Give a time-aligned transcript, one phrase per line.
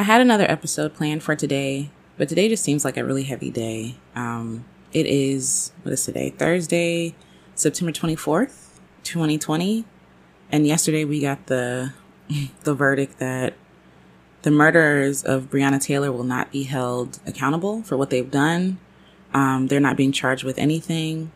[0.00, 3.50] I had another episode planned for today, but today just seems like a really heavy
[3.50, 3.96] day.
[4.14, 6.30] Um, it is, what is today?
[6.30, 7.16] Thursday,
[7.56, 9.84] September 24th, 2020.
[10.52, 11.94] And yesterday we got the,
[12.62, 13.54] the verdict that
[14.42, 18.78] the murderers of Breonna Taylor will not be held accountable for what they've done.
[19.34, 21.32] Um, they're not being charged with anything.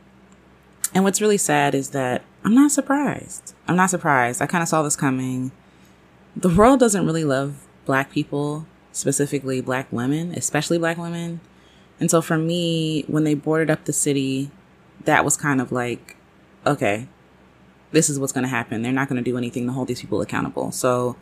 [0.94, 3.54] And what's really sad is that I'm not surprised.
[3.66, 4.40] I'm not surprised.
[4.40, 5.50] I kind of saw this coming.
[6.36, 11.40] The world doesn't really love black people, specifically black women, especially black women.
[12.00, 14.50] And so for me, when they boarded up the city,
[15.04, 16.16] that was kind of like,
[16.66, 17.08] okay,
[17.90, 18.82] this is what's going to happen.
[18.82, 20.72] They're not going to do anything to hold these people accountable.
[20.72, 21.16] So,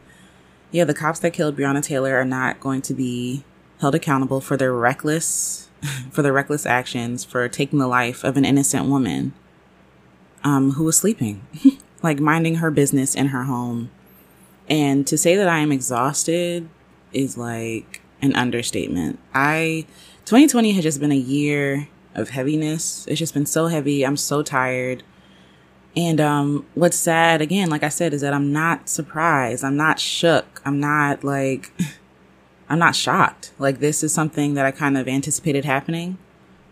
[0.70, 3.44] yeah, the cops that killed Breonna Taylor are not going to be
[3.80, 5.68] held accountable for their reckless,
[6.10, 9.32] for their reckless actions, for taking the life of an innocent woman,
[10.44, 11.44] um, who was sleeping,
[12.02, 13.90] like minding her business in her home
[14.70, 16.68] and to say that I am exhausted
[17.12, 19.18] is like an understatement.
[19.34, 19.84] I,
[20.26, 23.04] 2020 has just been a year of heaviness.
[23.08, 24.06] It's just been so heavy.
[24.06, 25.02] I'm so tired.
[25.96, 29.64] And um, what's sad, again, like I said, is that I'm not surprised.
[29.64, 30.62] I'm not shook.
[30.64, 31.72] I'm not like,
[32.68, 33.52] I'm not shocked.
[33.58, 36.16] Like this is something that I kind of anticipated happening.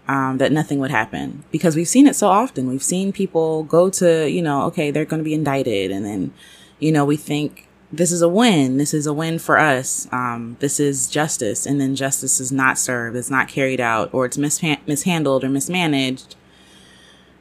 [0.06, 2.66] Um, that nothing would happen because we've seen it so often.
[2.66, 5.90] We've seen people go to, you know, okay, they're going to be indicted.
[5.90, 6.32] And then,
[6.78, 8.76] you know, we think this is a win.
[8.76, 10.06] This is a win for us.
[10.12, 11.66] Um, this is justice.
[11.66, 13.16] And then justice is not served.
[13.16, 16.36] It's not carried out or it's mishandled or mismanaged.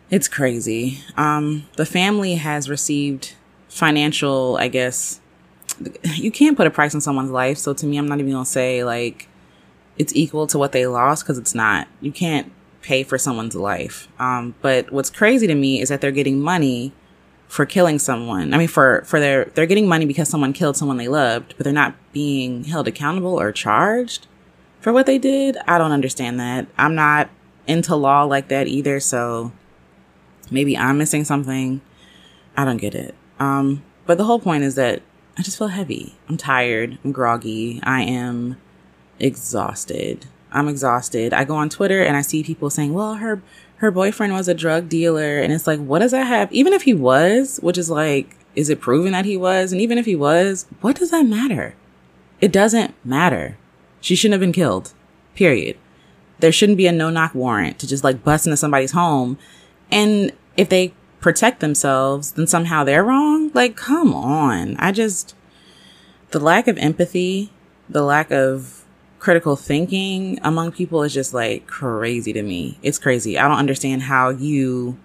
[0.09, 0.99] It's crazy.
[1.17, 3.35] Um, the family has received
[3.67, 5.19] financial, I guess,
[6.15, 7.57] you can't put a price on someone's life.
[7.57, 9.27] So to me, I'm not even going to say like
[9.97, 11.87] it's equal to what they lost because it's not.
[12.01, 14.07] You can't pay for someone's life.
[14.19, 16.93] Um, but what's crazy to me is that they're getting money
[17.47, 18.53] for killing someone.
[18.53, 21.63] I mean, for, for their, they're getting money because someone killed someone they loved, but
[21.63, 24.27] they're not being held accountable or charged
[24.81, 25.57] for what they did.
[25.67, 26.67] I don't understand that.
[26.77, 27.29] I'm not
[27.65, 28.99] into law like that either.
[28.99, 29.51] So
[30.51, 31.81] maybe I'm missing something.
[32.55, 33.15] I don't get it.
[33.39, 35.01] Um, but the whole point is that
[35.37, 36.15] I just feel heavy.
[36.27, 36.97] I'm tired.
[37.03, 37.79] I'm groggy.
[37.83, 38.57] I am
[39.19, 40.25] exhausted.
[40.51, 41.33] I'm exhausted.
[41.33, 43.41] I go on Twitter and I see people saying, well, her,
[43.77, 45.39] her boyfriend was a drug dealer.
[45.39, 46.51] And it's like, what does that have?
[46.51, 49.71] Even if he was, which is like, is it proven that he was?
[49.71, 51.75] And even if he was, what does that matter?
[52.41, 53.57] It doesn't matter.
[54.01, 54.93] She shouldn't have been killed.
[55.35, 55.77] Period.
[56.39, 59.37] There shouldn't be a no knock warrant to just like bust into somebody's home.
[59.91, 63.51] And if they protect themselves, then somehow they're wrong.
[63.53, 64.75] Like, come on.
[64.77, 65.35] I just,
[66.31, 67.51] the lack of empathy,
[67.89, 68.76] the lack of
[69.19, 72.77] critical thinking among people is just like crazy to me.
[72.83, 73.37] It's crazy.
[73.37, 74.97] I don't understand how you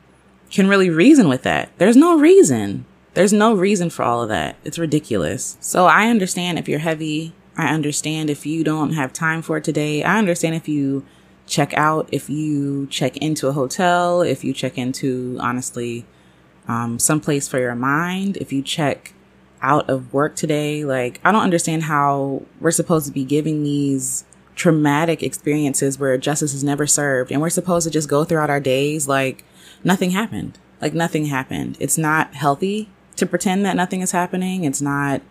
[0.50, 1.70] can really reason with that.
[1.78, 2.84] There's no reason.
[3.14, 4.56] There's no reason for all of that.
[4.64, 5.56] It's ridiculous.
[5.60, 7.34] So I understand if you're heavy.
[7.56, 10.02] I understand if you don't have time for it today.
[10.02, 11.04] I understand if you
[11.46, 16.06] check out, if you check into a hotel, if you check into honestly,
[16.68, 19.12] um, someplace for your mind, if you check
[19.62, 20.84] out of work today.
[20.84, 24.24] Like, I don't understand how we're supposed to be giving these
[24.54, 28.60] traumatic experiences where justice is never served and we're supposed to just go throughout our
[28.60, 29.44] days like
[29.82, 30.58] nothing happened.
[30.80, 31.76] Like nothing happened.
[31.80, 34.64] It's not healthy to pretend that nothing is happening.
[34.64, 35.22] It's not,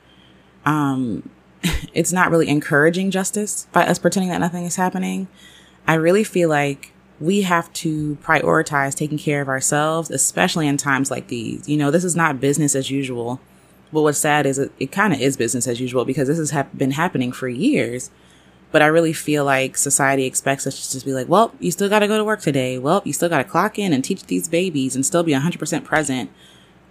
[0.65, 1.29] um,
[1.93, 5.27] it's not really encouraging justice by us pretending that nothing is happening.
[5.87, 11.11] I really feel like we have to prioritize taking care of ourselves, especially in times
[11.11, 11.69] like these.
[11.69, 13.39] You know, this is not business as usual.
[13.91, 16.51] But what's sad is it, it kind of is business as usual because this has
[16.51, 18.09] ha- been happening for years.
[18.71, 21.89] But I really feel like society expects us to just be like, well, you still
[21.89, 22.77] got to go to work today.
[22.77, 25.83] Well, you still got to clock in and teach these babies and still be 100%
[25.83, 26.29] present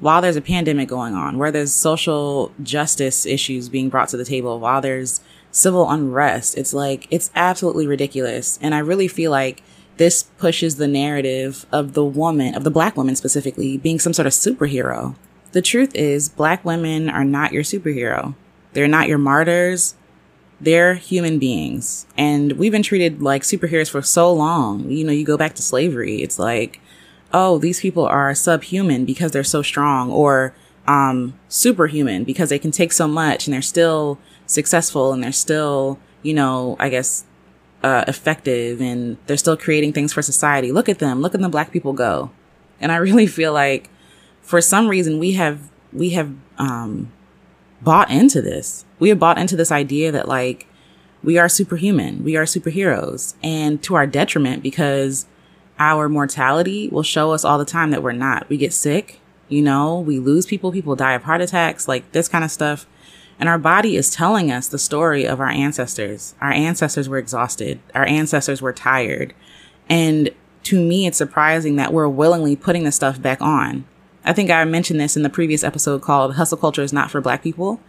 [0.00, 4.24] while there's a pandemic going on, where there's social justice issues being brought to the
[4.24, 5.20] table, while there's
[5.52, 6.56] civil unrest.
[6.56, 8.58] It's like, it's absolutely ridiculous.
[8.62, 9.62] And I really feel like
[9.98, 14.26] this pushes the narrative of the woman, of the black woman specifically, being some sort
[14.26, 15.14] of superhero.
[15.52, 18.34] The truth is, black women are not your superhero.
[18.72, 19.94] They're not your martyrs.
[20.60, 22.06] They're human beings.
[22.16, 24.90] And we've been treated like superheroes for so long.
[24.90, 26.22] You know, you go back to slavery.
[26.22, 26.80] It's like,
[27.32, 30.54] oh, these people are subhuman because they're so strong or,
[30.86, 35.98] um, superhuman because they can take so much and they're still successful and they're still,
[36.22, 37.24] you know, I guess,
[37.82, 40.72] uh, effective and they're still creating things for society.
[40.72, 41.20] Look at them.
[41.20, 42.30] Look at the black people go.
[42.80, 43.88] And I really feel like
[44.42, 47.12] for some reason we have we have um
[47.82, 48.84] bought into this.
[48.98, 50.66] We have bought into this idea that like
[51.22, 55.26] we are superhuman, we are superheroes, and to our detriment because
[55.78, 58.48] our mortality will show us all the time that we're not.
[58.48, 62.28] We get sick, you know, we lose people, people die of heart attacks, like this
[62.28, 62.86] kind of stuff.
[63.38, 66.34] And our body is telling us the story of our ancestors.
[66.42, 67.80] Our ancestors were exhausted.
[67.94, 69.34] Our ancestors were tired.
[69.88, 70.30] And
[70.64, 73.86] to me, it's surprising that we're willingly putting this stuff back on.
[74.30, 77.20] I think I mentioned this in the previous episode called Hustle Culture is Not for
[77.20, 77.80] Black People.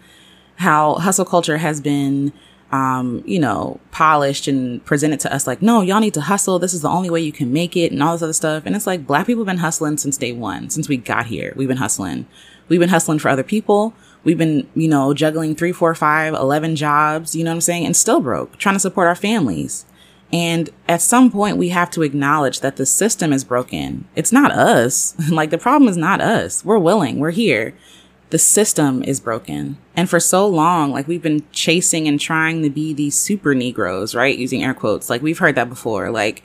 [0.56, 2.34] How hustle culture has been,
[2.72, 6.58] um, you know, polished and presented to us like, no, y'all need to hustle.
[6.58, 8.64] This is the only way you can make it and all this other stuff.
[8.66, 11.54] And it's like, black people have been hustling since day one, since we got here.
[11.56, 12.26] We've been hustling.
[12.70, 13.94] We've been hustling for other people.
[14.24, 17.86] We've been, you know, juggling three, four, five, 11 jobs, you know what I'm saying?
[17.86, 19.86] And still broke, trying to support our families.
[20.34, 24.06] And at some point, we have to acknowledge that the system is broken.
[24.16, 25.16] It's not us.
[25.30, 26.64] like the problem is not us.
[26.64, 27.20] We're willing.
[27.20, 27.74] We're here.
[28.30, 29.78] The system is broken.
[29.94, 34.16] And for so long, like we've been chasing and trying to be these super Negroes,
[34.16, 34.38] right?
[34.38, 35.10] Using air quotes.
[35.10, 36.10] Like we've heard that before.
[36.10, 36.44] Like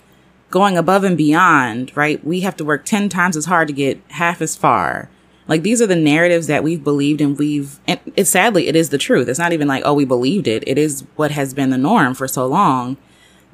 [0.51, 2.25] going above and beyond, right?
[2.25, 5.11] We have to work 10 times as hard to get half as far.
[5.47, 8.91] Like these are the narratives that we've believed and we've, and it sadly, it is
[8.91, 9.29] the truth.
[9.29, 10.65] It's not even like, oh, we believed it.
[10.67, 12.97] It is what has been the norm for so long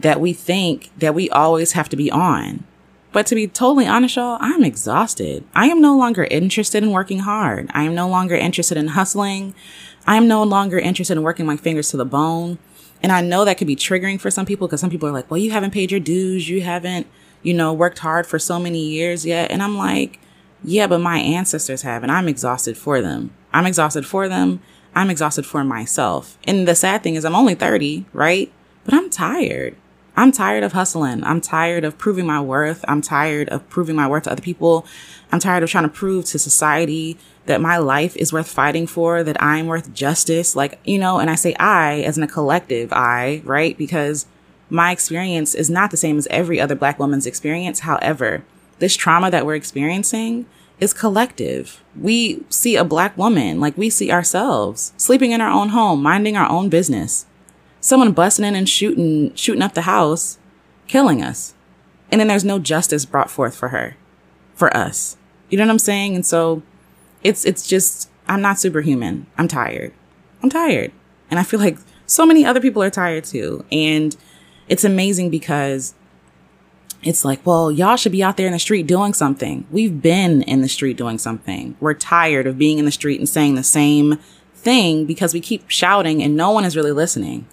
[0.02, 2.64] that we think that we always have to be on.
[3.12, 5.44] But to be totally honest, y'all, I'm exhausted.
[5.54, 7.70] I am no longer interested in working hard.
[7.74, 9.54] I am no longer interested in hustling.
[10.06, 12.58] I am no longer interested in working my fingers to the bone.
[13.02, 15.30] And I know that could be triggering for some people because some people are like,
[15.30, 16.48] well, you haven't paid your dues.
[16.48, 17.06] You haven't,
[17.42, 19.50] you know, worked hard for so many years yet.
[19.50, 20.18] And I'm like,
[20.64, 23.34] yeah, but my ancestors have, and I'm exhausted for them.
[23.52, 24.60] I'm exhausted for them.
[24.94, 26.38] I'm exhausted for myself.
[26.44, 28.52] And the sad thing is I'm only 30, right?
[28.84, 29.76] But I'm tired.
[30.14, 31.24] I'm tired of hustling.
[31.24, 32.84] I'm tired of proving my worth.
[32.86, 34.86] I'm tired of proving my worth to other people.
[35.30, 39.24] I'm tired of trying to prove to society that my life is worth fighting for,
[39.24, 40.54] that I'm worth justice.
[40.54, 43.76] Like, you know, and I say I as in a collective I, right?
[43.76, 44.26] Because
[44.68, 47.80] my experience is not the same as every other black woman's experience.
[47.80, 48.44] However,
[48.80, 50.44] this trauma that we're experiencing
[50.78, 51.82] is collective.
[51.98, 56.36] We see a black woman, like we see ourselves sleeping in our own home, minding
[56.36, 57.24] our own business
[57.82, 60.38] someone busting in and shooting, shooting up the house,
[60.86, 61.52] killing us.
[62.10, 63.96] And then there's no justice brought forth for her,
[64.54, 65.18] for us.
[65.50, 66.14] You know what I'm saying?
[66.14, 66.62] And so
[67.22, 69.26] it's, it's just, I'm not superhuman.
[69.36, 69.92] I'm tired.
[70.42, 70.92] I'm tired.
[71.30, 71.76] And I feel like
[72.06, 73.64] so many other people are tired too.
[73.72, 74.16] And
[74.68, 75.94] it's amazing because
[77.02, 79.66] it's like, well, y'all should be out there in the street doing something.
[79.72, 81.76] We've been in the street doing something.
[81.80, 84.20] We're tired of being in the street and saying the same
[84.54, 87.46] thing because we keep shouting and no one is really listening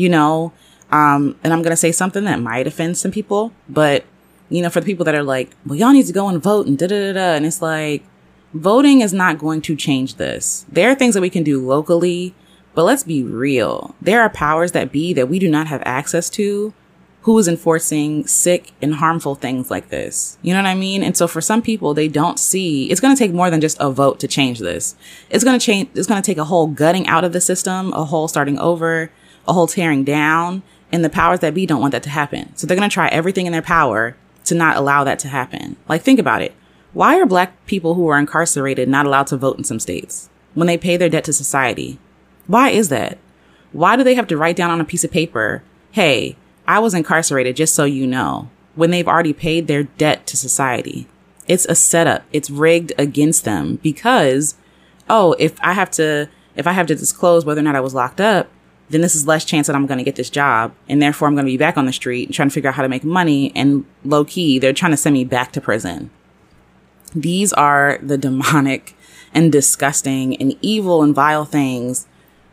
[0.00, 0.52] you know,
[0.90, 4.04] um, and I'm going to say something that might offend some people, but
[4.48, 6.66] you know, for the people that are like, well, y'all need to go and vote
[6.66, 7.34] and da da da da.
[7.36, 8.02] And it's like,
[8.54, 10.66] voting is not going to change this.
[10.68, 12.34] There are things that we can do locally,
[12.74, 13.94] but let's be real.
[14.00, 16.74] There are powers that be that we do not have access to
[17.22, 20.38] who is enforcing sick and harmful things like this.
[20.42, 21.02] You know what I mean?
[21.02, 23.76] And so for some people, they don't see, it's going to take more than just
[23.78, 24.96] a vote to change this.
[25.28, 27.92] It's going to change, it's going to take a whole gutting out of the system,
[27.92, 29.12] a whole starting over,
[29.50, 30.62] a whole tearing down,
[30.92, 32.56] and the powers that be don't want that to happen.
[32.56, 35.76] So they're going to try everything in their power to not allow that to happen.
[35.88, 36.54] Like, think about it.
[36.92, 40.66] Why are black people who are incarcerated not allowed to vote in some states when
[40.66, 41.98] they pay their debt to society?
[42.46, 43.18] Why is that?
[43.72, 46.36] Why do they have to write down on a piece of paper, hey,
[46.66, 51.08] I was incarcerated just so you know, when they've already paid their debt to society?
[51.48, 52.22] It's a setup.
[52.32, 54.54] It's rigged against them because,
[55.08, 57.94] oh, if I have to, if I have to disclose whether or not I was
[57.94, 58.48] locked up,
[58.90, 60.74] then this is less chance that I'm going to get this job.
[60.88, 62.74] And therefore I'm going to be back on the street and trying to figure out
[62.74, 63.52] how to make money.
[63.54, 66.10] And low key, they're trying to send me back to prison.
[67.14, 68.96] These are the demonic
[69.32, 72.08] and disgusting and evil and vile things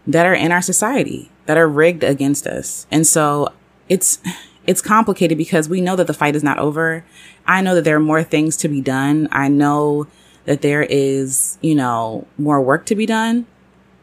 [0.05, 2.85] that are in our society that are rigged against us.
[2.91, 3.51] And so
[3.89, 4.19] it's,
[4.67, 7.03] it's complicated because we know that the fight is not over.
[7.47, 9.27] I know that there are more things to be done.
[9.31, 10.07] I know
[10.45, 13.47] that there is, you know, more work to be done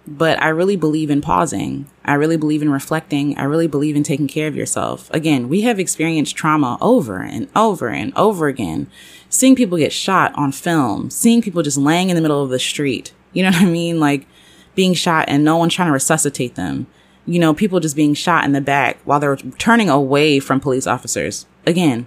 [0.06, 1.86] but I really believe in pausing.
[2.04, 3.38] I really believe in reflecting.
[3.38, 5.10] I really believe in taking care of yourself.
[5.12, 8.86] Again, we have experienced trauma over and over and over again.
[9.30, 12.58] Seeing people get shot on film, seeing people just laying in the middle of the
[12.58, 13.12] street.
[13.32, 13.98] You know what I mean?
[13.98, 14.26] Like
[14.74, 16.86] being shot and no one trying to resuscitate them.
[17.26, 20.86] You know, people just being shot in the back while they're turning away from police
[20.86, 21.46] officers.
[21.66, 22.06] Again,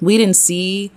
[0.00, 0.90] we didn't see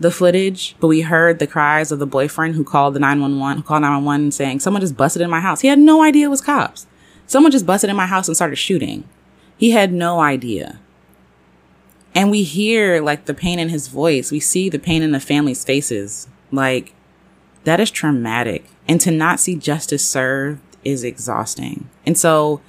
[0.00, 3.62] the footage, but we heard the cries of the boyfriend who called the 911, who
[3.62, 5.60] called 911 saying, someone just busted in my house.
[5.60, 6.86] He had no idea it was cops.
[7.26, 9.04] Someone just busted in my house and started shooting.
[9.56, 10.80] He had no idea.
[12.14, 14.30] And we hear like the pain in his voice.
[14.30, 16.28] We see the pain in the family's faces.
[16.50, 16.94] Like
[17.64, 18.66] that is traumatic.
[18.86, 21.88] And to not see justice served is exhausting.
[22.04, 22.60] And so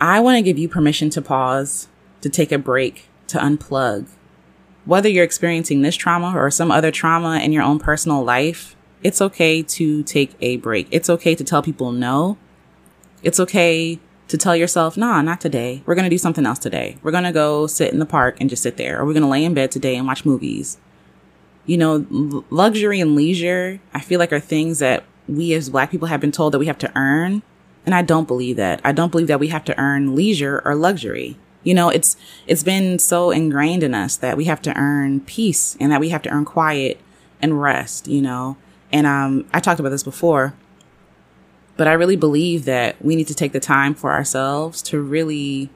[0.00, 1.88] I want to give you permission to pause,
[2.22, 4.08] to take a break, to unplug,
[4.86, 9.20] whether you're experiencing this trauma or some other trauma in your own personal life, it's
[9.20, 10.88] okay to take a break.
[10.90, 12.38] It's okay to tell people no.
[13.22, 15.82] It's okay to tell yourself, nah, not today.
[15.86, 16.96] We're going to do something else today.
[17.02, 19.22] We're going to go sit in the park and just sit there, or we're going
[19.22, 20.78] to lay in bed today and watch movies.
[21.64, 25.90] You know, l- luxury and leisure, I feel like are things that we as black
[25.90, 27.42] people have been told that we have to earn.
[27.84, 28.80] And I don't believe that.
[28.84, 31.36] I don't believe that we have to earn leisure or luxury.
[31.66, 35.76] You know, it's, it's been so ingrained in us that we have to earn peace
[35.80, 37.00] and that we have to earn quiet
[37.42, 38.56] and rest, you know?
[38.92, 40.54] And, um, I talked about this before
[41.76, 45.70] but I really believe that we need to take the time for ourselves to really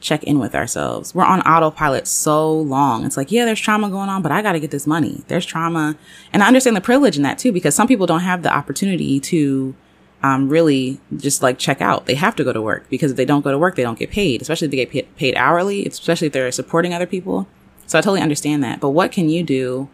[0.00, 1.14] check in with ourselves.
[1.14, 3.04] We're on autopilot so long.
[3.04, 5.24] It's like, yeah, there's trauma going on, but I got to get this money.
[5.28, 5.96] There's trauma.
[6.32, 9.20] And I understand the privilege in that too, because some people don't have the opportunity
[9.20, 9.74] to
[10.22, 12.06] um, really just like check out.
[12.06, 13.98] They have to go to work because if they don't go to work, they don't
[13.98, 17.46] get paid, especially if they get paid hourly, especially if they're supporting other people.
[17.86, 18.80] So I totally understand that.
[18.80, 19.88] But what can you do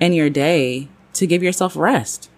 [0.00, 2.30] in your day to give yourself rest?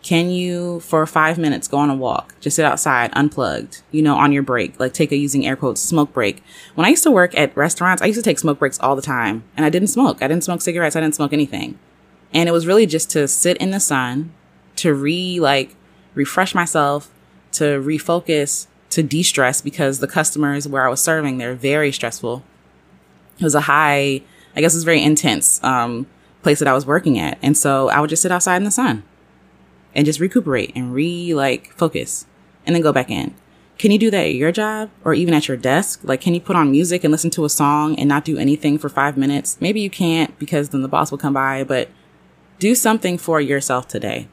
[0.00, 2.34] Can you, for five minutes, go on a walk?
[2.40, 5.80] Just sit outside, unplugged, you know, on your break, like take a using air quotes
[5.80, 6.42] smoke break.
[6.76, 9.02] When I used to work at restaurants, I used to take smoke breaks all the
[9.02, 10.22] time and I didn't smoke.
[10.22, 10.94] I didn't smoke cigarettes.
[10.94, 11.78] I didn't smoke anything.
[12.32, 14.32] And it was really just to sit in the sun,
[14.76, 15.74] to re, like,
[16.18, 17.10] refresh myself,
[17.52, 22.42] to refocus, to de stress because the customers where I was serving, they're very stressful.
[23.38, 24.22] It was a high,
[24.54, 26.06] I guess it was very intense, um,
[26.42, 27.38] place that I was working at.
[27.40, 29.04] And so I would just sit outside in the sun
[29.94, 32.26] and just recuperate and re like focus
[32.66, 33.34] and then go back in.
[33.78, 36.00] Can you do that at your job or even at your desk?
[36.02, 38.76] Like, can you put on music and listen to a song and not do anything
[38.76, 39.56] for five minutes?
[39.60, 41.88] Maybe you can't because then the boss will come by, but
[42.58, 44.26] do something for yourself today.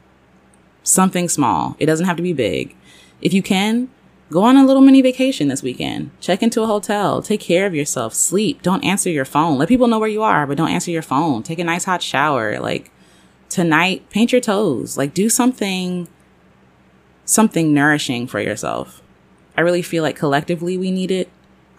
[0.86, 1.74] Something small.
[1.80, 2.76] It doesn't have to be big.
[3.20, 3.90] If you can,
[4.30, 6.12] go on a little mini vacation this weekend.
[6.20, 7.22] Check into a hotel.
[7.22, 8.14] Take care of yourself.
[8.14, 8.62] Sleep.
[8.62, 9.58] Don't answer your phone.
[9.58, 11.42] Let people know where you are, but don't answer your phone.
[11.42, 12.60] Take a nice hot shower.
[12.60, 12.92] Like,
[13.48, 14.96] tonight, paint your toes.
[14.96, 16.06] Like do something,
[17.24, 19.02] something nourishing for yourself.
[19.56, 21.28] I really feel like collectively we need it.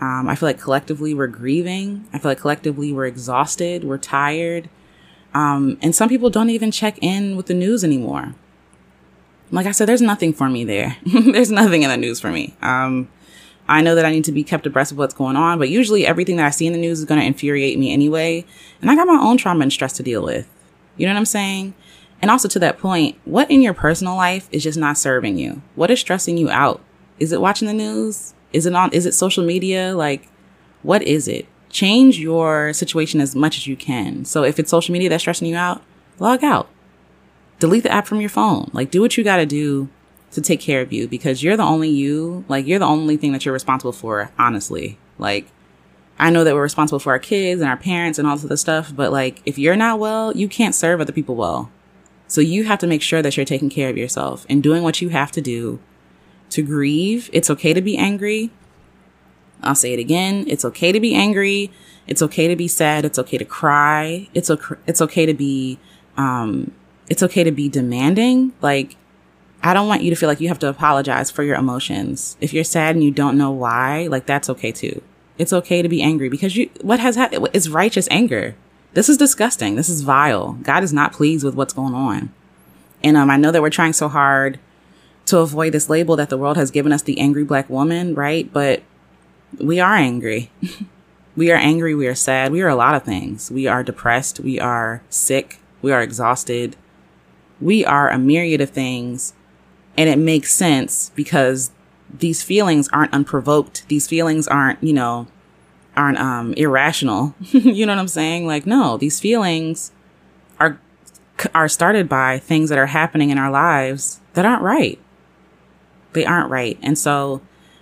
[0.01, 2.05] Um, I feel like collectively we're grieving.
[2.11, 3.85] I feel like collectively we're exhausted.
[3.85, 4.69] We're tired.
[5.33, 8.35] Um, and some people don't even check in with the news anymore.
[9.51, 10.97] Like I said, there's nothing for me there.
[11.05, 12.55] there's nothing in the news for me.
[12.61, 13.07] Um,
[13.69, 16.05] I know that I need to be kept abreast of what's going on, but usually
[16.05, 18.45] everything that I see in the news is going to infuriate me anyway.
[18.81, 20.47] And I got my own trauma and stress to deal with.
[20.95, 21.73] You know what I'm saying?
[22.21, 25.61] And also to that point, what in your personal life is just not serving you?
[25.75, 26.81] What is stressing you out?
[27.19, 28.33] Is it watching the news?
[28.53, 29.95] Is it on, is it social media?
[29.95, 30.29] Like,
[30.81, 31.45] what is it?
[31.69, 34.25] Change your situation as much as you can.
[34.25, 35.81] So if it's social media that's stressing you out,
[36.19, 36.69] log out.
[37.59, 38.69] Delete the app from your phone.
[38.73, 39.89] Like, do what you gotta do
[40.31, 42.45] to take care of you because you're the only you.
[42.47, 44.97] Like, you're the only thing that you're responsible for, honestly.
[45.17, 45.47] Like,
[46.19, 48.57] I know that we're responsible for our kids and our parents and all this other
[48.57, 51.71] stuff, but like, if you're not well, you can't serve other people well.
[52.27, 55.01] So you have to make sure that you're taking care of yourself and doing what
[55.01, 55.79] you have to do
[56.49, 57.29] to grieve.
[57.33, 58.51] It's okay to be angry.
[59.61, 60.45] I'll say it again.
[60.47, 61.71] It's okay to be angry.
[62.05, 63.05] It's okay to be sad.
[63.05, 64.29] It's okay to cry.
[64.33, 64.75] It's okay.
[64.85, 65.79] It's okay to be,
[66.15, 66.71] um,
[67.09, 68.53] it's okay to be demanding.
[68.61, 68.95] Like,
[69.63, 72.37] I don't want you to feel like you have to apologize for your emotions.
[72.41, 75.01] If you're sad and you don't know why, like that's okay too.
[75.37, 77.49] It's okay to be angry because you, what has happened?
[77.53, 78.55] It's righteous anger.
[78.93, 79.75] This is disgusting.
[79.75, 80.53] This is vile.
[80.53, 82.31] God is not pleased with what's going on.
[83.03, 84.59] And, um, I know that we're trying so hard
[85.27, 88.51] to avoid this label that the world has given us the angry black woman, right?
[88.51, 88.81] But
[89.59, 90.49] we are angry.
[91.35, 91.93] we are angry.
[91.93, 92.51] We are sad.
[92.51, 93.51] We are a lot of things.
[93.51, 94.39] We are depressed.
[94.39, 95.59] We are sick.
[95.81, 96.75] We are exhausted.
[97.61, 99.33] We are a myriad of things.
[99.97, 101.71] And it makes sense because
[102.13, 103.87] these feelings aren't unprovoked.
[103.87, 105.27] These feelings aren't, you know,
[105.95, 107.33] aren't um irrational.
[107.39, 108.45] you know what I'm saying?
[108.45, 109.91] Like no, these feelings
[110.59, 110.79] are
[111.53, 114.99] are started by things that are happening in our lives that aren't right.
[116.13, 116.77] They aren't right.
[116.81, 117.41] And so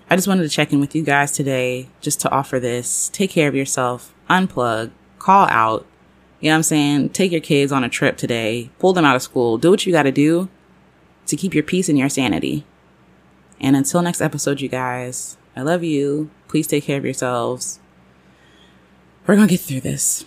[0.09, 3.09] I just wanted to check in with you guys today just to offer this.
[3.09, 5.85] Take care of yourself, unplug, call out.
[6.45, 7.09] You know what I'm saying?
[7.09, 9.91] Take your kids on a trip today, pull them out of school, do what you
[9.91, 10.47] got to do
[11.25, 12.67] to keep your peace and your sanity.
[13.59, 16.29] And until next episode, you guys, I love you.
[16.47, 17.79] Please take care of yourselves.
[19.25, 20.23] We're going to get through this.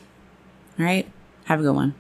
[0.77, 1.09] All right.
[1.45, 1.95] Have a good one.